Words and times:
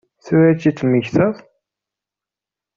Tura 0.25 0.47
i 0.51 0.53
t-id-temmektaḍ? 0.55 1.35